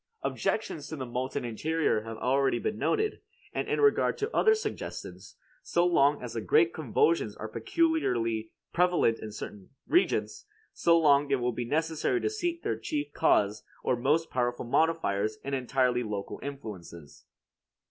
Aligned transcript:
Objections 0.23 0.87
to 0.87 0.95
the 0.95 1.05
molten 1.05 1.45
interior 1.45 2.01
have 2.01 2.15
been 2.15 2.23
already 2.23 2.59
noted; 2.59 3.21
and 3.53 3.67
in 3.67 3.79
regard 3.79 4.17
to 4.17 4.25
the 4.25 4.35
other 4.35 4.55
suggestions, 4.55 5.35
so 5.61 5.85
long 5.85 6.23
as 6.23 6.33
the 6.33 6.41
great 6.41 6.73
convulsions 6.73 7.35
are 7.35 7.47
peculiarly 7.47 8.49
prevalent 8.73 9.19
in 9.19 9.31
certain 9.31 9.69
regions, 9.85 10.45
so 10.73 10.97
long 10.97 11.29
it 11.29 11.35
will 11.35 11.51
be 11.53 11.65
necessary 11.65 12.19
to 12.19 12.31
seek 12.31 12.63
their 12.63 12.79
chief 12.79 13.13
cause 13.13 13.61
or 13.83 13.95
most 13.95 14.31
powerful 14.31 14.65
modifiers 14.65 15.37
in 15.43 15.53
entirely 15.53 16.01
local 16.01 16.39
influences. 16.41 17.25